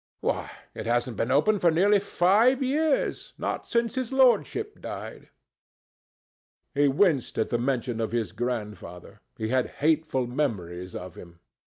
[0.21, 5.29] Why, it hasn't been opened for nearly five years—not since his lordship died."
[6.73, 9.19] He winced at the mention of his grandfather.
[9.37, 11.37] He had hateful memories of him.